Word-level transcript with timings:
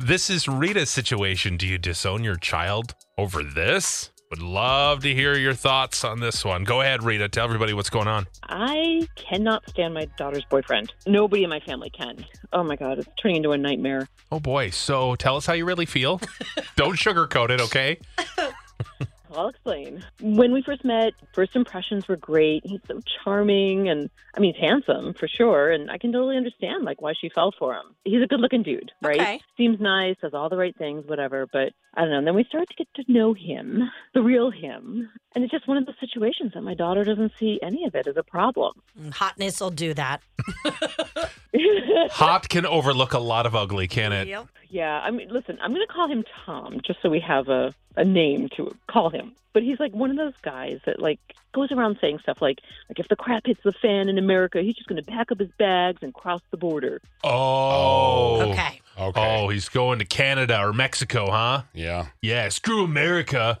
This 0.00 0.30
is 0.30 0.46
Rita's 0.46 0.90
situation. 0.90 1.56
Do 1.56 1.66
you 1.66 1.76
disown 1.76 2.22
your 2.22 2.36
child 2.36 2.94
over 3.18 3.42
this? 3.42 4.12
Would 4.30 4.40
love 4.40 5.02
to 5.02 5.12
hear 5.12 5.36
your 5.36 5.54
thoughts 5.54 6.04
on 6.04 6.20
this 6.20 6.44
one. 6.44 6.62
Go 6.62 6.82
ahead, 6.82 7.02
Rita. 7.02 7.28
Tell 7.28 7.44
everybody 7.44 7.72
what's 7.72 7.90
going 7.90 8.06
on. 8.06 8.28
I 8.44 9.08
cannot 9.16 9.68
stand 9.68 9.94
my 9.94 10.04
daughter's 10.16 10.44
boyfriend. 10.44 10.92
Nobody 11.08 11.42
in 11.42 11.50
my 11.50 11.58
family 11.58 11.90
can. 11.90 12.24
Oh 12.52 12.62
my 12.62 12.76
God, 12.76 13.00
it's 13.00 13.08
turning 13.20 13.38
into 13.38 13.50
a 13.50 13.58
nightmare. 13.58 14.06
Oh 14.30 14.38
boy. 14.38 14.70
So 14.70 15.16
tell 15.16 15.36
us 15.36 15.46
how 15.46 15.54
you 15.54 15.64
really 15.64 15.86
feel. 15.86 16.20
Don't 16.76 16.96
sugarcoat 16.96 17.50
it, 17.50 17.60
okay? 17.62 17.98
I'll 19.34 19.48
explain. 19.48 20.04
When 20.20 20.52
we 20.52 20.62
first 20.62 20.84
met, 20.84 21.14
first 21.32 21.54
impressions 21.56 22.08
were 22.08 22.16
great. 22.16 22.62
He's 22.64 22.80
so 22.86 23.00
charming 23.24 23.88
and 23.88 24.10
I 24.34 24.40
mean 24.40 24.54
he's 24.54 24.62
handsome 24.62 25.14
for 25.14 25.28
sure 25.28 25.70
and 25.70 25.90
I 25.90 25.98
can 25.98 26.12
totally 26.12 26.36
understand 26.36 26.84
like 26.84 27.00
why 27.00 27.12
she 27.18 27.28
fell 27.28 27.52
for 27.58 27.74
him. 27.74 27.94
He's 28.04 28.22
a 28.22 28.26
good 28.26 28.40
looking 28.40 28.62
dude, 28.62 28.92
right? 29.02 29.20
Okay. 29.20 29.40
Seems 29.56 29.80
nice, 29.80 30.16
does 30.20 30.34
all 30.34 30.48
the 30.48 30.56
right 30.56 30.76
things, 30.76 31.06
whatever, 31.06 31.46
but 31.52 31.72
I 31.94 32.02
don't 32.02 32.10
know. 32.10 32.18
And 32.18 32.26
then 32.26 32.34
we 32.34 32.44
started 32.44 32.68
to 32.68 32.74
get 32.74 32.88
to 32.94 33.12
know 33.12 33.34
him, 33.34 33.90
the 34.14 34.22
real 34.22 34.50
him. 34.50 35.10
And 35.34 35.44
it's 35.44 35.50
just 35.50 35.66
one 35.68 35.76
of 35.76 35.86
those 35.86 35.98
situations 36.00 36.52
that 36.54 36.62
my 36.62 36.74
daughter 36.74 37.04
doesn't 37.04 37.32
see 37.38 37.58
any 37.62 37.84
of 37.84 37.94
it 37.94 38.06
as 38.06 38.16
a 38.16 38.22
problem. 38.22 38.74
Mm, 39.00 39.12
hotness 39.12 39.60
will 39.60 39.70
do 39.70 39.94
that. 39.94 40.22
Hot 42.12 42.48
can 42.48 42.66
overlook 42.66 43.12
a 43.12 43.18
lot 43.18 43.46
of 43.46 43.54
ugly, 43.54 43.88
can 43.88 44.12
it? 44.12 44.28
Yep. 44.28 44.48
Yeah, 44.70 45.00
I 45.00 45.10
mean, 45.10 45.28
listen, 45.28 45.58
I'm 45.60 45.72
going 45.72 45.86
to 45.86 45.92
call 45.92 46.08
him 46.08 46.24
Tom 46.44 46.80
just 46.82 47.00
so 47.00 47.08
we 47.08 47.20
have 47.20 47.48
a, 47.48 47.74
a 47.96 48.04
name 48.04 48.48
to 48.50 48.74
call 48.86 49.10
him. 49.10 49.32
But 49.54 49.62
he's 49.62 49.80
like 49.80 49.92
one 49.92 50.10
of 50.10 50.16
those 50.16 50.36
guys 50.42 50.80
that 50.84 51.00
like 51.00 51.18
goes 51.52 51.72
around 51.72 51.98
saying 52.00 52.18
stuff 52.20 52.42
like, 52.42 52.60
like 52.88 52.98
if 52.98 53.08
the 53.08 53.16
crap 53.16 53.46
hits 53.46 53.62
the 53.64 53.72
fan 53.72 54.08
in 54.08 54.18
America, 54.18 54.60
he's 54.60 54.74
just 54.74 54.88
going 54.88 55.02
to 55.02 55.10
pack 55.10 55.32
up 55.32 55.38
his 55.38 55.50
bags 55.58 56.02
and 56.02 56.12
cross 56.12 56.42
the 56.50 56.56
border. 56.56 57.00
Oh. 57.24 58.50
Okay. 58.50 58.80
Okay. 58.98 59.40
Oh, 59.42 59.48
he's 59.48 59.68
going 59.68 60.00
to 60.00 60.04
Canada 60.04 60.60
or 60.60 60.72
Mexico, 60.72 61.30
huh? 61.30 61.62
Yeah. 61.72 62.06
Yeah, 62.20 62.48
screw 62.50 62.84
America. 62.84 63.60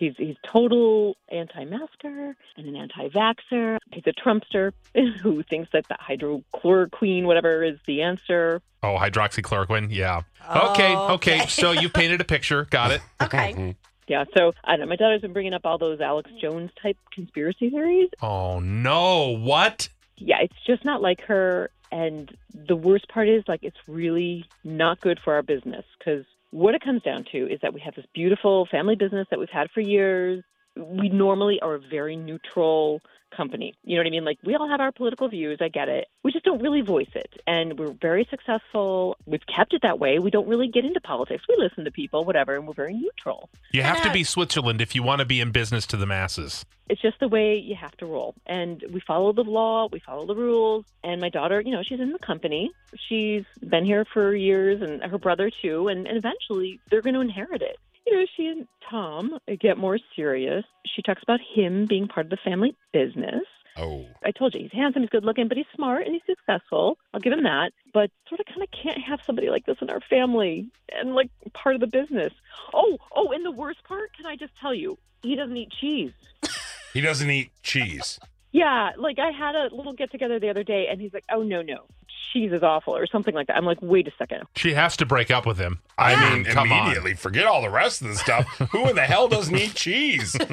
Yeah, 0.00 0.08
he's 0.08 0.16
he's 0.16 0.36
total 0.44 1.16
anti-masker 1.30 2.36
and 2.56 2.66
an 2.66 2.76
anti-vaxxer. 2.76 3.78
He's 3.92 4.04
a 4.06 4.12
Trumpster 4.12 4.72
who 5.20 5.42
thinks 5.42 5.70
that 5.72 5.86
the 5.88 5.96
hydrochloroquine, 6.00 7.24
whatever, 7.24 7.62
is 7.62 7.78
the 7.86 8.02
answer. 8.02 8.62
Oh, 8.82 8.96
hydroxychloroquine. 8.98 9.88
Yeah. 9.90 10.22
Okay. 10.48 10.94
Okay. 10.94 10.96
Okay. 10.96 11.46
So 11.48 11.72
you 11.72 11.88
painted 11.88 12.20
a 12.20 12.24
picture. 12.24 12.66
Got 12.70 12.92
it. 12.92 13.00
Okay. 13.22 13.74
Yeah, 14.08 14.24
so 14.36 14.52
I 14.62 14.76
don't 14.76 14.80
know. 14.80 14.90
My 14.90 14.94
daughter's 14.96 15.22
been 15.22 15.32
bringing 15.32 15.52
up 15.52 15.62
all 15.64 15.78
those 15.78 16.00
Alex 16.00 16.30
Jones 16.40 16.70
type 16.80 16.96
conspiracy 17.12 17.70
theories. 17.70 18.10
Oh 18.22 18.60
no. 18.60 19.36
What? 19.36 19.88
yeah, 20.18 20.38
it's 20.40 20.56
just 20.66 20.84
not 20.84 21.02
like 21.02 21.20
her. 21.22 21.70
And 21.92 22.36
the 22.52 22.76
worst 22.76 23.08
part 23.08 23.28
is, 23.28 23.44
like, 23.46 23.60
it's 23.62 23.76
really 23.86 24.44
not 24.64 25.00
good 25.00 25.20
for 25.22 25.34
our 25.34 25.42
business 25.42 25.84
because 25.98 26.24
what 26.56 26.74
it 26.74 26.82
comes 26.82 27.02
down 27.02 27.22
to 27.32 27.52
is 27.52 27.58
that 27.60 27.74
we 27.74 27.82
have 27.84 27.94
this 27.94 28.06
beautiful 28.14 28.66
family 28.70 28.96
business 28.96 29.26
that 29.30 29.38
we've 29.38 29.48
had 29.52 29.68
for 29.74 29.82
years. 29.82 30.42
We 30.76 31.08
normally 31.08 31.60
are 31.60 31.74
a 31.74 31.80
very 31.80 32.16
neutral 32.16 33.00
company. 33.36 33.74
You 33.84 33.96
know 33.96 34.00
what 34.00 34.06
I 34.06 34.10
mean? 34.10 34.24
Like, 34.24 34.38
we 34.44 34.54
all 34.54 34.68
have 34.68 34.80
our 34.80 34.92
political 34.92 35.28
views. 35.28 35.58
I 35.60 35.68
get 35.68 35.88
it. 35.88 36.06
We 36.22 36.32
just 36.32 36.44
don't 36.44 36.62
really 36.62 36.80
voice 36.80 37.10
it. 37.14 37.34
And 37.46 37.78
we're 37.78 37.92
very 38.00 38.26
successful. 38.30 39.16
We've 39.26 39.44
kept 39.46 39.74
it 39.74 39.82
that 39.82 39.98
way. 39.98 40.18
We 40.18 40.30
don't 40.30 40.48
really 40.48 40.68
get 40.68 40.84
into 40.84 41.00
politics. 41.00 41.44
We 41.48 41.56
listen 41.58 41.84
to 41.84 41.90
people, 41.90 42.24
whatever, 42.24 42.54
and 42.54 42.66
we're 42.66 42.74
very 42.74 42.94
neutral. 42.94 43.50
You 43.72 43.82
have 43.82 44.02
to 44.02 44.12
be 44.12 44.24
Switzerland 44.24 44.80
if 44.80 44.94
you 44.94 45.02
want 45.02 45.20
to 45.20 45.24
be 45.26 45.40
in 45.40 45.50
business 45.50 45.86
to 45.86 45.96
the 45.96 46.06
masses. 46.06 46.64
it's 46.88 47.00
just 47.00 47.18
the 47.20 47.28
way 47.28 47.56
you 47.58 47.74
have 47.74 47.96
to 47.98 48.06
roll. 48.06 48.34
And 48.46 48.82
we 48.90 49.00
follow 49.00 49.32
the 49.32 49.42
law, 49.42 49.88
we 49.90 49.98
follow 49.98 50.26
the 50.26 50.36
rules. 50.36 50.84
And 51.02 51.20
my 51.20 51.28
daughter, 51.28 51.60
you 51.60 51.72
know, 51.72 51.82
she's 51.82 52.00
in 52.00 52.12
the 52.12 52.18
company. 52.18 52.70
She's 53.08 53.44
been 53.60 53.84
here 53.84 54.04
for 54.04 54.34
years, 54.34 54.82
and 54.82 55.02
her 55.02 55.18
brother 55.18 55.50
too. 55.50 55.88
And, 55.88 56.06
and 56.06 56.16
eventually, 56.16 56.80
they're 56.90 57.02
going 57.02 57.14
to 57.14 57.20
inherit 57.20 57.62
it. 57.62 57.78
You 58.06 58.16
know, 58.16 58.26
she 58.36 58.46
and 58.46 58.68
Tom 58.88 59.38
get 59.60 59.78
more 59.78 59.98
serious. 60.14 60.64
She 60.86 61.02
talks 61.02 61.22
about 61.22 61.40
him 61.40 61.86
being 61.86 62.08
part 62.08 62.26
of 62.26 62.30
the 62.30 62.36
family 62.36 62.76
business. 62.92 63.42
Oh. 63.76 64.06
I 64.24 64.30
told 64.30 64.54
you 64.54 64.62
he's 64.62 64.72
handsome, 64.72 65.02
he's 65.02 65.10
good 65.10 65.24
looking, 65.24 65.48
but 65.48 65.56
he's 65.56 65.66
smart 65.74 66.06
and 66.06 66.12
he's 66.12 66.22
successful. 66.24 66.98
I'll 67.12 67.20
give 67.20 67.32
him 67.32 67.42
that. 67.42 67.72
But 67.92 68.10
sort 68.28 68.40
of 68.40 68.46
kind 68.46 68.62
of 68.62 68.70
can't 68.70 69.02
have 69.02 69.20
somebody 69.26 69.50
like 69.50 69.66
this 69.66 69.76
in 69.82 69.90
our 69.90 70.00
family 70.00 70.70
and 70.92 71.14
like 71.14 71.30
part 71.52 71.74
of 71.74 71.80
the 71.80 71.86
business. 71.86 72.32
Oh, 72.72 72.96
oh, 73.14 73.32
and 73.32 73.44
the 73.44 73.50
worst 73.50 73.84
part, 73.84 74.16
can 74.16 74.24
I 74.24 74.36
just 74.36 74.56
tell 74.56 74.72
you, 74.72 74.98
he 75.22 75.36
doesn't 75.36 75.56
eat 75.56 75.72
cheese. 75.72 76.12
He 76.92 77.02
doesn't 77.02 77.30
eat 77.30 77.50
cheese. 77.62 78.18
Yeah, 78.52 78.92
like 78.96 79.18
I 79.18 79.30
had 79.30 79.54
a 79.54 79.64
little 79.64 79.92
get 79.92 80.10
together 80.10 80.40
the 80.40 80.48
other 80.48 80.62
day, 80.62 80.86
and 80.90 80.98
he's 80.98 81.12
like, 81.12 81.26
"Oh 81.30 81.42
no, 81.42 81.60
no, 81.60 81.84
cheese 82.32 82.52
is 82.52 82.62
awful," 82.62 82.94
or 82.96 83.06
something 83.06 83.34
like 83.34 83.46
that. 83.48 83.56
I'm 83.56 83.64
like, 83.64 83.78
"Wait 83.82 84.06
a 84.08 84.12
second. 84.18 84.44
She 84.56 84.74
has 84.74 84.96
to 84.98 85.06
break 85.06 85.30
up 85.30 85.46
with 85.46 85.58
him. 85.58 85.80
I 85.98 86.14
I 86.14 86.20
mean, 86.30 86.42
mean, 86.42 86.52
come 86.52 86.72
on. 86.72 86.78
immediately 86.86 87.14
forget 87.14 87.46
all 87.46 87.62
the 87.62 87.70
rest 87.70 88.02
of 88.02 88.08
the 88.08 88.14
stuff. 88.16 88.46
Who 88.72 88.88
in 88.88 88.96
the 88.96 89.02
hell 89.02 89.28
doesn't 89.28 89.56
eat 89.56 89.74
cheese? 89.74 90.36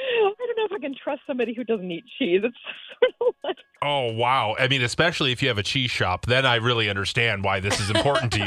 I 0.00 0.34
don't 0.38 0.56
know 0.56 0.64
if 0.64 0.72
I 0.72 0.78
can 0.80 0.94
trust 0.94 1.22
somebody 1.26 1.54
who 1.54 1.64
doesn't 1.64 1.90
eat 1.90 2.04
cheese. 2.18 2.40
It's 2.44 2.56
sort 3.00 3.12
of 3.28 3.34
like, 3.44 3.56
Oh 3.82 4.12
wow! 4.12 4.56
I 4.58 4.66
mean, 4.68 4.82
especially 4.82 5.32
if 5.32 5.40
you 5.42 5.48
have 5.48 5.58
a 5.58 5.62
cheese 5.62 5.90
shop, 5.90 6.26
then 6.26 6.44
I 6.46 6.56
really 6.56 6.88
understand 6.90 7.44
why 7.44 7.60
this 7.60 7.78
is 7.80 7.90
important 7.90 8.32
to 8.32 8.44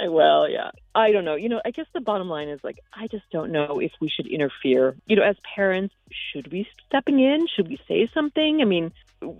you. 0.00 0.10
well, 0.10 0.48
yeah. 0.48 0.70
I 0.94 1.10
don't 1.10 1.24
know. 1.24 1.34
You 1.34 1.48
know, 1.48 1.60
I 1.64 1.70
guess 1.72 1.86
the 1.92 2.00
bottom 2.00 2.28
line 2.28 2.48
is 2.48 2.60
like, 2.62 2.78
I 2.92 3.08
just 3.08 3.28
don't 3.32 3.50
know 3.50 3.80
if 3.80 3.90
we 4.00 4.08
should 4.08 4.26
interfere. 4.28 4.94
You 5.06 5.16
know, 5.16 5.22
as 5.22 5.36
parents, 5.56 5.94
should 6.10 6.52
we 6.52 6.68
stepping 6.86 7.18
in? 7.18 7.46
Should 7.48 7.68
we 7.68 7.80
say 7.88 8.08
something? 8.14 8.60
I 8.60 8.64
mean, 8.64 8.92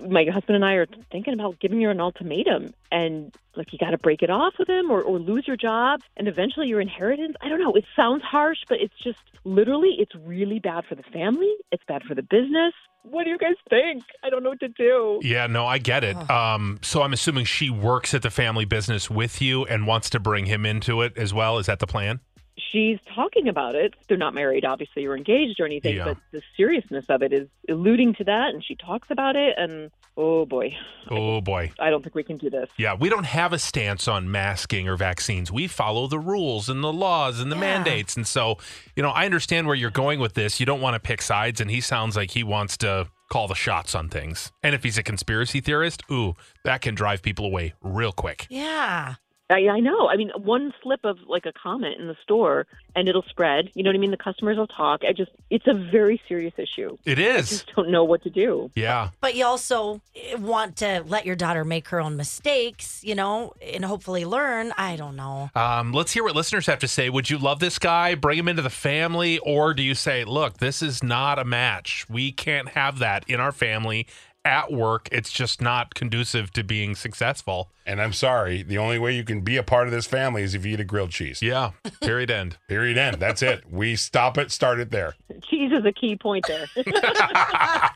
my 0.09 0.25
husband 0.25 0.57
and 0.57 0.65
I 0.65 0.75
are 0.75 0.87
thinking 1.11 1.35
about 1.35 1.59
giving 1.61 1.81
her 1.83 1.91
an 1.91 2.01
ultimatum 2.01 2.73
and 2.91 3.35
like 3.57 3.73
you 3.73 3.79
got 3.79 3.91
to 3.91 3.99
break 3.99 4.23
it 4.23 4.31
off 4.31 4.55
with 4.59 4.69
him 4.69 4.91
or, 4.91 5.03
or 5.03 5.19
lose 5.19 5.47
your 5.47 5.57
job 5.57 6.01
and 6.17 6.29
eventually 6.29 6.69
your 6.69 6.81
inheritance. 6.81 7.37
I 7.41 7.49
don't 7.49 7.61
know. 7.61 7.73
It 7.75 7.85
sounds 7.95 8.23
harsh, 8.23 8.59
but 8.69 8.81
it's 8.81 8.95
just 9.03 9.19
literally, 9.45 9.97
it's 9.99 10.15
really 10.15 10.59
bad 10.59 10.85
for 10.87 10.95
the 10.95 11.03
family. 11.05 11.53
It's 11.71 11.85
bad 11.87 12.03
for 12.03 12.15
the 12.15 12.23
business. 12.23 12.73
What 13.03 13.25
do 13.25 13.31
you 13.31 13.39
guys 13.39 13.57
think? 13.69 14.03
I 14.23 14.31
don't 14.31 14.43
know 14.43 14.51
what 14.51 14.61
to 14.61 14.69
do. 14.69 15.21
yeah, 15.23 15.47
no, 15.47 15.67
I 15.67 15.79
get 15.79 16.05
it. 16.05 16.17
Um, 16.31 16.79
so 16.83 17.03
I'm 17.03 17.13
assuming 17.13 17.45
she 17.45 17.69
works 17.69 18.15
at 18.15 18.23
the 18.23 18.31
family 18.31 18.65
business 18.65 19.11
with 19.11 19.43
you 19.43 19.65
and 19.67 19.87
wants 19.87 20.11
to 20.11 20.21
bring 20.21 20.47
him 20.47 20.65
into 20.65 21.03
it 21.03 21.17
as 21.19 21.35
well. 21.35 21.59
Is 21.59 21.67
that 21.67 21.81
the 21.81 21.87
plan? 21.87 22.21
She's 22.57 22.99
talking 23.15 23.49
about 23.49 23.75
it. 23.75 23.95
They're 24.09 24.17
not 24.17 24.35
married, 24.35 24.65
obviously, 24.65 25.07
or 25.07 25.17
engaged 25.17 25.61
or 25.61 25.67
anything, 25.67 25.97
Yeah. 25.97 26.05
but 26.05 26.17
the 26.33 26.43
seriousness 26.57 27.07
of 27.09 27.23
it 27.23 27.33
is 27.33 27.49
alluding 27.69 28.15
to 28.15 28.25
that, 28.25 28.51
and 28.55 28.65
she 28.65 28.75
talks 28.77 29.11
about 29.11 29.37
it, 29.37 29.55
and 29.57 29.91
oh 30.17 30.47
boy, 30.47 30.77
Oh 31.11 31.41
boy. 31.41 31.73
I 31.79 31.91
don't 31.91 32.03
think 32.03 32.15
we 32.15 32.23
can 32.23 32.37
do 32.37 32.49
this. 32.51 32.71
Yeah, 32.79 32.95
we 32.95 33.09
don't 33.09 33.27
have 33.27 33.53
a 33.53 33.59
stance 33.59 34.07
on 34.09 34.31
masking 34.31 34.89
or 34.89 34.97
vaccines. 34.97 35.51
We 35.53 35.67
follow 35.67 36.07
the 36.07 36.19
rules 36.19 36.69
and 36.69 36.83
the 36.83 36.93
laws 36.93 37.41
and 37.41 37.51
the 37.53 37.57
Yeah. 37.57 37.61
mandates. 37.61 38.17
And 38.17 38.27
so, 38.27 38.57
you 38.97 39.03
know, 39.03 39.11
I 39.11 39.25
understand 39.27 39.67
where 39.67 39.77
you're 39.77 39.91
going 39.91 40.21
with 40.21 40.35
this. 40.35 40.61
You 40.61 40.67
don't 40.67 40.81
want 40.81 40.95
to 40.95 41.01
pick 41.01 41.21
sides, 41.23 41.61
and 41.61 41.71
he 41.71 41.81
sounds 41.81 42.17
like 42.17 42.31
he 42.31 42.43
wants 42.43 42.77
to 42.79 43.09
call 43.31 43.49
the 43.49 43.55
shots 43.55 43.95
on 43.95 44.09
things. 44.09 44.53
And 44.63 44.75
if 44.75 44.83
he's 44.85 44.97
a 44.99 45.03
conspiracy 45.03 45.61
theorist, 45.61 46.03
ooh, 46.11 46.35
that 46.65 46.81
can 46.83 46.95
drive 46.95 47.21
people 47.23 47.45
away 47.47 47.75
real 47.83 48.13
quick. 48.13 48.47
Yeah. 48.49 49.15
I, 49.51 49.69
I 49.69 49.81
know. 49.81 50.09
I 50.09 50.17
mean, 50.17 50.31
one 50.37 50.73
slip 50.83 51.01
of 51.05 51.19
like 51.27 51.45
a 51.45 51.53
comment 51.53 52.01
in 52.01 52.07
the 52.07 52.17
store, 52.23 52.67
and 52.97 53.09
it'll 53.09 53.25
spread. 53.25 53.71
You 53.75 53.83
know 53.83 53.91
what 53.91 53.97
I 53.97 53.99
mean? 53.99 54.11
The 54.11 54.17
customers 54.17 54.57
will 54.57 54.67
talk. 54.67 55.03
I 55.07 55.13
just, 55.13 55.31
it's 55.51 55.67
a 55.67 55.75
very 55.75 56.21
serious 56.27 56.55
issue. 56.57 56.97
It 57.05 57.19
is. 57.19 57.37
I 57.37 57.41
just 57.41 57.75
don't 57.77 57.91
know 57.91 58.05
what 58.05 58.23
to 58.23 58.31
do. 58.31 58.71
Yeah. 58.75 59.11
But 59.21 59.35
you 59.35 59.45
also 59.45 60.01
eh, 60.17 60.37
want 60.37 60.77
to 60.77 61.05
let 61.07 61.27
your 61.27 61.37
daughter 61.37 61.65
make 61.65 61.89
her 61.89 62.01
own 62.01 62.17
mistakes, 62.17 63.05
you 63.05 63.15
know, 63.15 63.53
and 63.63 63.85
hopefully 63.85 64.25
learn. 64.25 64.73
I 64.79 64.97
don't 64.97 65.17
know. 65.17 65.51
Um, 65.55 65.93
let's 65.93 66.13
hear 66.13 66.25
what 66.25 66.35
listeners 66.35 66.67
have 66.67 66.79
to 66.79 66.89
say. 66.89 67.11
Would 67.11 67.29
you 67.29 67.37
love 67.37 67.59
this 67.59 67.79
guy? 67.79 68.15
Bring 68.15 68.39
him 68.39 68.49
into 68.49 68.63
the 68.63 68.71
family? 68.71 69.39
Or 69.41 69.75
do 69.75 69.83
you 69.83 69.95
say, 69.95 70.25
look, 70.25 70.59
this 70.59 70.81
is 70.81 71.03
not 71.03 71.39
a 71.39 71.45
match. 71.45 72.07
We 72.09 72.33
can't 72.33 72.71
have 72.71 72.99
that 73.01 73.25
in 73.29 73.41
our 73.41 73.53
family 73.53 74.07
at 74.45 74.73
work. 74.73 75.09
It's 75.11 75.31
just 75.31 75.61
not 75.61 75.95
conducive 75.95 76.53
to 76.53 76.63
being 76.63 76.95
successful. 76.95 77.71
And 77.87 78.01
I'm 78.01 78.13
sorry, 78.13 78.63
the 78.63 78.79
only 78.79 78.99
way 78.99 79.15
you 79.15 79.25
can 79.25 79.41
be 79.43 79.57
a 79.57 79.63
part 79.63 79.87
of 79.87 79.93
this 79.93 80.07
family 80.07 80.43
is 80.43 80.55
if 80.55 80.65
you 80.65 80.75
eat 80.75 80.81
a 80.81 80.85
grilled 80.85 81.11
cheese. 81.11 81.43
Yeah. 81.43 81.73
Period. 82.01 82.31
End. 82.31 82.59
Period. 82.69 82.97
End. 82.99 83.17
That's 83.19 83.43
it. 83.43 83.65
We 83.71 83.97
stop 83.97 84.39
it, 84.39 84.51
start 84.51 84.81
it 84.81 84.91
there. 84.91 85.15
Cheese 85.43 85.73
is 85.73 85.85
a 85.85 85.93
key 85.93 86.17
point 86.17 86.47
there. 86.47 86.67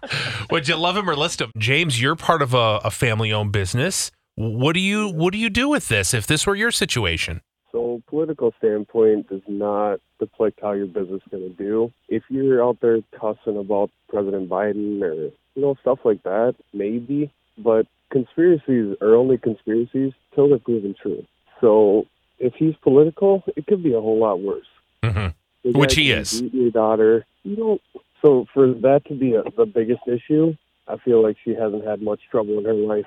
Would 0.51 0.69
you 0.69 0.77
love 0.77 0.97
him 0.97 1.09
or 1.09 1.17
list 1.17 1.41
him? 1.41 1.51
James, 1.57 2.01
you're 2.01 2.17
part 2.17 2.43
of 2.43 2.55
a, 2.55 2.81
a 2.85 2.91
family 2.91 3.33
owned 3.33 3.53
business. 3.53 4.11
What 4.35 4.75
do 4.75 4.81
you 4.81 5.09
what 5.09 5.33
do 5.33 5.39
you 5.39 5.51
do 5.51 5.69
with 5.69 5.89
this 5.89 6.15
if 6.15 6.27
this 6.27 6.47
were 6.47 6.55
your 6.55 6.71
situation? 6.71 7.41
So, 7.79 8.03
political 8.09 8.53
standpoint 8.59 9.29
does 9.29 9.43
not 9.47 10.01
reflect 10.19 10.59
how 10.61 10.73
your 10.73 10.87
business 10.87 11.23
is 11.25 11.31
going 11.31 11.49
to 11.49 11.57
do. 11.57 11.93
If 12.09 12.25
you're 12.29 12.61
out 12.61 12.79
there 12.81 12.99
cussing 13.13 13.57
about 13.57 13.91
President 14.09 14.49
Biden 14.49 15.01
or 15.01 15.15
you 15.15 15.63
know 15.63 15.77
stuff 15.81 16.01
like 16.05 16.25
that, 16.25 16.57
maybe. 16.73 17.31
But 17.57 17.87
conspiracies 18.11 18.97
are 19.01 19.15
only 19.15 19.39
conspiracies 19.39 20.13
till 20.35 20.49
they're 20.49 20.59
proven 20.59 20.97
true. 21.01 21.25
So, 21.61 22.07
if 22.41 22.55
he's 22.55 22.75
political, 22.83 23.45
it 23.55 23.69
could 23.69 23.85
be 23.85 23.93
a 23.93 24.01
whole 24.01 24.19
lot 24.19 24.41
worse. 24.41 24.67
hmm 25.05 25.29
Which 25.63 25.95
guy 25.95 26.03
he 26.03 26.11
is. 26.11 26.43
Your 26.43 26.73
daughter, 26.73 27.27
you 27.45 27.55
don't. 27.55 27.81
So, 28.23 28.47
for 28.53 28.73
that 28.73 29.03
to 29.07 29.15
be 29.15 29.35
a, 29.35 29.45
the 29.57 29.67
biggest 29.67 30.03
issue, 30.09 30.57
I 30.89 30.97
feel 30.97 31.23
like 31.23 31.37
she 31.45 31.55
hasn't 31.55 31.87
had 31.87 32.03
much 32.03 32.23
trouble 32.29 32.59
in 32.59 32.65
her 32.65 32.75
life. 32.75 33.07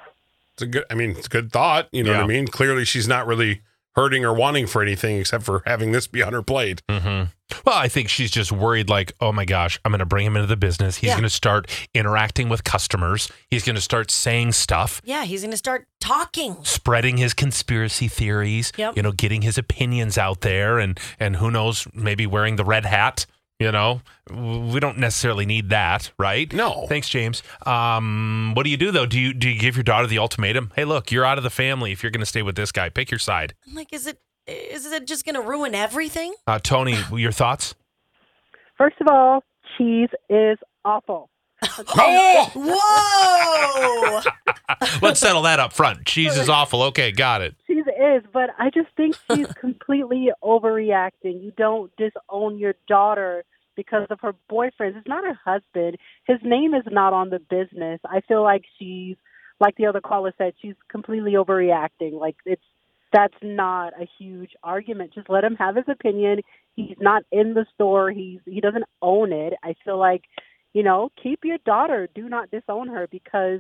It's 0.54 0.64
a 0.64 0.68
good. 0.68 0.86
I 0.90 0.94
mean, 0.94 1.10
it's 1.12 1.28
a 1.28 1.30
good 1.30 1.52
thought. 1.52 1.90
You 1.92 2.04
know 2.04 2.14
what 2.14 2.22
I 2.22 2.28
mean? 2.28 2.48
Clearly, 2.48 2.86
she's 2.86 3.10
not 3.10 3.28
really 3.28 3.64
hurting 3.96 4.24
or 4.26 4.34
wanting 4.34 4.68
for 4.68 4.82
anything 4.82 5.18
except 5.18 5.44
for 5.44 5.64
having 5.66 5.92
this 5.92 6.08
be 6.08 6.22
on 6.24 6.34
her 6.34 6.42
plate. 6.42 6.82
hmm 6.90 7.24
Well, 7.66 7.76
I 7.78 7.90
think 7.90 8.08
she's 8.08 8.32
just 8.32 8.52
worried, 8.52 8.88
like, 8.90 9.12
oh 9.20 9.34
my 9.34 9.44
gosh, 9.44 9.78
I'm 9.84 9.92
going 9.92 10.00
to 10.00 10.06
bring 10.06 10.26
him 10.26 10.38
into 10.38 10.48
the 10.48 10.56
business. 10.56 10.96
He's 10.98 11.10
Yeah. 11.10 11.14
going 11.16 11.24
to 11.24 11.30
start 11.30 11.70
interacting 11.94 12.48
with 12.48 12.64
customers. 12.64 13.30
He's 13.50 13.66
going 13.66 13.76
to 13.76 13.82
start 13.82 14.10
saying 14.10 14.54
stuff, 14.54 15.02
Yeah, 15.04 15.26
he's 15.26 15.42
going 15.42 15.52
to 15.52 15.58
start 15.58 15.86
talking. 16.00 16.58
spreading 16.64 17.18
his 17.18 17.34
conspiracy 17.34 18.08
theories. 18.08 18.72
Yep. 18.78 18.96
You 18.96 19.04
know, 19.04 19.12
getting 19.12 19.42
his 19.42 19.58
opinions 19.58 20.18
out 20.18 20.42
there, 20.42 20.80
and 20.80 20.98
and 21.20 21.36
who 21.36 21.52
knows, 21.52 21.86
maybe 21.94 22.26
wearing 22.26 22.56
the 22.56 22.64
red 22.66 22.86
hat. 22.86 23.26
You 23.62 23.72
know, 23.72 24.02
we 24.28 24.80
don't 24.80 24.98
necessarily 24.98 25.46
need 25.46 25.70
that, 25.70 26.12
right? 26.18 26.52
No. 26.52 26.88
Thanks, 26.90 27.08
James. 27.08 27.44
Um, 27.64 28.54
what 28.56 28.64
do 28.64 28.72
you 28.72 28.78
do 28.78 28.90
though? 28.90 29.06
Do 29.06 29.20
you 29.20 29.36
do 29.36 29.48
you 29.48 29.60
give 29.60 29.76
your 29.76 29.84
daughter 29.84 30.08
the 30.08 30.18
ultimatum? 30.18 30.72
Hey, 30.76 30.84
look, 30.84 31.12
you're 31.12 31.24
out 31.24 31.38
of 31.38 31.44
the 31.44 31.52
family 31.52 31.92
if 31.92 32.02
you're 32.02 32.10
going 32.10 32.22
to 32.22 32.26
stay 32.26 32.42
with 32.42 32.56
this 32.56 32.72
guy. 32.72 32.90
Pick 32.90 33.12
your 33.12 33.20
side. 33.20 33.54
I'm 33.68 33.76
like, 33.76 33.94
is 33.94 34.08
it 34.08 34.18
is 34.48 34.88
it 34.92 35.06
just 35.06 35.26
going 35.26 35.36
to 35.36 35.42
ruin 35.42 35.76
everything? 35.76 36.34
Uh, 36.48 36.58
Tony, 36.58 36.98
your 37.14 37.32
thoughts? 37.32 37.76
First 38.80 38.96
of 39.00 39.06
all, 39.08 39.44
cheese 39.78 40.10
is 40.28 40.58
awful. 40.84 41.30
Oh! 41.96 42.52
Whoa! 42.56 44.22
Let's 45.04 45.20
settle 45.20 45.44
that 45.44 45.60
up 45.60 45.72
front. 45.74 46.08
Cheese 46.08 46.36
is 46.36 46.50
awful. 46.50 46.82
Okay, 46.84 47.12
got 47.12 47.44
it. 47.44 47.54
Cheese 47.68 47.81
is, 48.02 48.24
but 48.34 48.50
I 48.58 48.70
just 48.70 48.90
think 48.98 49.16
she's 49.32 49.52
completely 49.54 50.30
overreacting. 50.44 51.44
You 51.44 51.52
don't 51.56 51.92
disown 51.96 52.58
your 52.58 52.76
daughter 52.88 53.44
because 53.76 54.08
of 54.10 54.20
her 54.22 54.34
boyfriend. 54.50 54.98
It's 54.98 55.08
not 55.08 55.24
her 55.24 55.40
husband. 55.46 55.98
His 56.26 56.40
name 56.44 56.74
is 56.74 56.84
not 56.92 57.14
on 57.14 57.30
the 57.30 57.40
business. 57.40 58.00
I 58.06 58.22
feel 58.28 58.44
like 58.44 58.64
she's, 58.78 59.16
like 59.60 59.76
the 59.78 59.86
other 59.86 60.02
caller 60.02 60.34
said, 60.38 60.54
she's 60.62 60.76
completely 60.90 61.34
overreacting. 61.34 62.14
Like 62.14 62.36
it's 62.46 62.64
that's 63.14 63.36
not 63.42 63.94
a 64.00 64.08
huge 64.18 64.52
argument. 64.64 65.14
Just 65.14 65.30
let 65.30 65.44
him 65.44 65.56
have 65.56 65.76
his 65.76 65.86
opinion. 65.88 66.42
He's 66.76 66.96
not 67.00 67.24
in 67.32 67.54
the 67.54 67.66
store. 67.74 68.12
He's 68.12 68.40
he 68.46 68.62
doesn't 68.62 68.86
own 69.02 69.34
it. 69.34 69.54
I 69.64 69.76
feel 69.84 69.98
like, 69.98 70.24
you 70.74 70.84
know, 70.84 71.12
keep 71.22 71.42
your 71.44 71.58
daughter. 71.66 72.08
Do 72.16 72.30
not 72.30 72.52
disown 72.52 72.88
her 72.88 73.08
because 73.12 73.60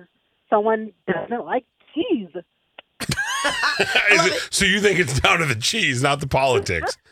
someone 0.49 0.91
doesn't 1.07 1.45
like 1.45 1.65
cheese. 1.93 2.33
Is 4.11 4.25
it- 4.27 4.47
so 4.53 4.65
you 4.65 4.79
think 4.79 4.99
it's 4.99 5.19
down 5.19 5.39
to 5.39 5.45
the 5.45 5.55
cheese, 5.55 6.01
not 6.01 6.19
the 6.19 6.27
politics? 6.27 6.97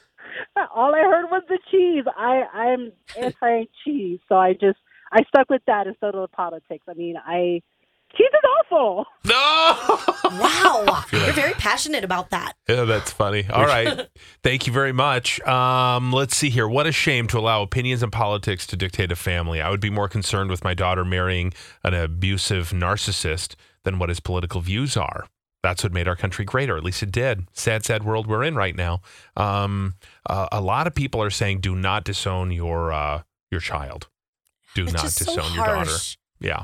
All 0.75 0.93
I 0.93 0.99
heard 0.99 1.25
was 1.31 1.43
the 1.47 1.59
cheese. 1.71 2.03
I 2.17 2.43
I'm 2.53 2.91
anti 3.17 3.65
cheese, 3.83 4.19
so 4.27 4.35
I 4.35 4.53
just 4.53 4.77
I 5.11 5.23
stuck 5.27 5.49
with 5.49 5.61
that 5.67 5.87
instead 5.87 6.15
of 6.15 6.21
the 6.21 6.27
politics. 6.27 6.85
I 6.89 6.93
mean, 6.93 7.15
I 7.17 7.61
cheese 8.15 8.27
is 8.27 8.49
awful. 8.71 9.05
No. 9.25 9.35
wow. 10.39 11.03
You're 11.11 11.31
very 11.33 11.53
passionate 11.53 12.03
about 12.03 12.29
that. 12.31 12.53
Yeah, 12.67 12.83
that's 12.85 13.11
funny. 13.11 13.45
All 13.49 13.65
right. 13.65 14.07
Thank 14.43 14.67
you 14.67 14.73
very 14.73 14.91
much. 14.91 15.39
Um, 15.41 16.11
let's 16.11 16.35
see 16.35 16.49
here. 16.49 16.67
What 16.67 16.87
a 16.87 16.91
shame 16.91 17.27
to 17.27 17.39
allow 17.39 17.61
opinions 17.61 18.03
and 18.03 18.11
politics 18.11 18.65
to 18.67 18.75
dictate 18.75 19.11
a 19.11 19.15
family. 19.15 19.61
I 19.61 19.69
would 19.69 19.79
be 19.81 19.89
more 19.89 20.09
concerned 20.09 20.49
with 20.49 20.63
my 20.63 20.73
daughter 20.73 21.05
marrying 21.05 21.53
an 21.83 21.93
abusive 21.93 22.69
narcissist 22.71 23.55
than 23.83 23.99
what 23.99 24.09
his 24.09 24.19
political 24.19 24.61
views 24.61 24.97
are. 24.97 25.25
That's 25.61 25.83
what 25.83 25.91
made 25.91 26.07
our 26.07 26.15
country 26.15 26.45
great, 26.45 26.69
or 26.69 26.77
at 26.77 26.83
least 26.83 27.03
it 27.03 27.11
did. 27.11 27.45
Sad, 27.53 27.83
sad 27.83 28.03
world 28.03 28.27
we're 28.27 28.43
in 28.43 28.55
right 28.55 28.75
now. 28.75 29.01
Um, 29.35 29.95
uh, 30.29 30.47
a 30.51 30.61
lot 30.61 30.87
of 30.87 30.95
people 30.95 31.21
are 31.21 31.29
saying, 31.29 31.59
"Do 31.59 31.75
not 31.75 32.05
disown 32.05 32.51
your 32.51 32.93
uh, 32.93 33.23
your 33.51 33.59
child. 33.59 34.07
Do 34.75 34.83
It's 34.83 34.93
not 34.93 35.01
just 35.03 35.17
so 35.19 35.35
disown 35.35 35.53
your 35.53 35.65
daughter." 35.65 35.91
Yeah. 36.39 36.63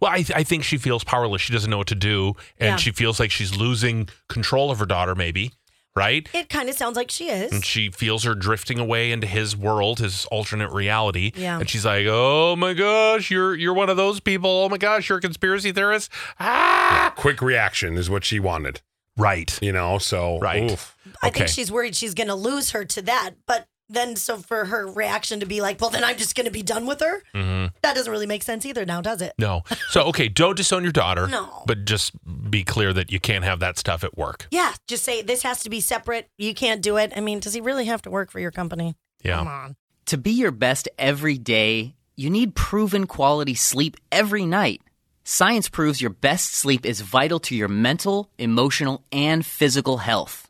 Well, 0.00 0.10
I, 0.10 0.24
I 0.34 0.42
think 0.42 0.64
she 0.64 0.76
feels 0.78 1.04
powerless. 1.04 1.40
She 1.42 1.52
doesn't 1.52 1.70
know 1.70 1.78
what 1.78 1.86
to 1.88 1.94
do, 1.94 2.34
and 2.58 2.70
Yeah. 2.70 2.76
she 2.76 2.92
feels 2.92 3.18
like 3.20 3.30
she's 3.30 3.56
losing 3.56 4.08
control 4.28 4.70
of 4.70 4.78
her 4.78 4.86
daughter. 4.86 5.14
Maybe, 5.14 5.52
right? 5.96 6.28
It 6.34 6.48
kind 6.48 6.68
of 6.68 6.74
sounds 6.76 6.96
like 6.96 7.10
she 7.10 7.28
is. 7.28 7.52
And 7.52 7.64
she 7.64 7.90
feels 7.90 8.24
her 8.24 8.34
drifting 8.34 8.78
away 8.78 9.12
into 9.12 9.26
his 9.26 9.56
world, 9.56 9.98
his 9.98 10.24
alternate 10.26 10.70
reality. 10.70 11.32
Yeah. 11.34 11.58
And 11.58 11.68
she's 11.68 11.84
like, 11.84 12.06
"Oh 12.08 12.56
my 12.56 12.74
gosh, 12.74 13.30
you're 13.30 13.54
you're 13.54 13.74
one 13.74 13.88
of 13.90 13.96
those 13.96 14.20
people. 14.20 14.50
Oh 14.50 14.68
my 14.68 14.78
gosh, 14.78 15.08
you're 15.08 15.18
a 15.18 15.20
conspiracy 15.20 15.72
theorist." 15.72 16.10
Ah, 16.38 17.12
Quick 17.16 17.42
reaction 17.42 17.96
is 17.96 18.08
what 18.08 18.24
she 18.24 18.38
wanted, 18.40 18.80
right. 19.16 19.58
you 19.62 19.72
know? 19.72 19.98
So, 19.98 20.38
Right. 20.38 20.70
oof. 20.70 20.96
I 21.22 21.28
Okay. 21.28 21.40
think 21.40 21.50
she's 21.50 21.70
worried 21.72 21.94
she's 21.96 22.14
going 22.14 22.28
to 22.28 22.34
lose 22.34 22.70
her 22.70 22.84
to 22.84 23.02
that. 23.02 23.30
But 23.46 23.66
then, 23.90 24.16
so 24.16 24.38
for 24.38 24.64
her 24.64 24.86
reaction 24.86 25.40
to 25.40 25.46
be 25.46 25.60
like, 25.60 25.80
well, 25.80 25.90
then 25.90 26.04
I'm 26.04 26.16
just 26.16 26.34
going 26.34 26.46
to 26.46 26.50
be 26.50 26.62
done 26.62 26.86
with 26.86 27.00
her, 27.00 27.22
hmm 27.34 27.66
that 27.82 27.94
doesn't 27.94 28.10
really 28.10 28.26
make 28.26 28.42
sense 28.42 28.64
either 28.66 28.84
now, 28.84 29.00
does 29.00 29.20
it? 29.20 29.32
No. 29.38 29.62
So 29.88 30.02
okay, 30.04 30.28
don't 30.28 30.56
disown 30.56 30.82
your 30.82 30.92
daughter. 30.92 31.26
No. 31.26 31.62
But 31.66 31.84
just 31.84 32.12
be 32.50 32.62
clear 32.64 32.92
that 32.92 33.10
you 33.10 33.18
can't 33.20 33.44
have 33.44 33.60
that 33.60 33.78
stuff 33.78 34.04
at 34.04 34.16
work. 34.16 34.46
Yeah, 34.50 34.72
just 34.86 35.04
say 35.04 35.22
this 35.22 35.42
has 35.42 35.62
to 35.62 35.70
be 35.70 35.80
separate. 35.80 36.28
You 36.38 36.54
can't 36.54 36.82
do 36.82 36.96
it. 36.96 37.12
I 37.16 37.20
mean, 37.20 37.40
does 37.40 37.54
he 37.54 37.60
really 37.60 37.86
have 37.86 38.02
to 38.02 38.10
work 38.10 38.30
for 38.30 38.40
your 38.40 38.50
company? 38.50 38.96
Yeah. 39.22 39.38
Come 39.38 39.48
on. 39.48 39.76
To 40.06 40.18
be 40.18 40.30
your 40.32 40.50
best 40.50 40.88
every 40.98 41.38
day, 41.38 41.94
you 42.16 42.30
need 42.30 42.54
proven 42.54 43.06
quality 43.06 43.54
sleep 43.54 43.96
every 44.10 44.44
night. 44.44 44.82
Science 45.24 45.68
proves 45.68 46.00
your 46.00 46.10
best 46.10 46.54
sleep 46.54 46.84
is 46.84 47.02
vital 47.02 47.38
to 47.40 47.54
your 47.54 47.68
mental, 47.68 48.30
emotional, 48.38 49.04
and 49.12 49.46
physical 49.46 49.98
health. 49.98 50.49